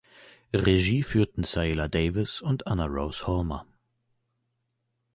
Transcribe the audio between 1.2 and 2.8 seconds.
Saela Davis und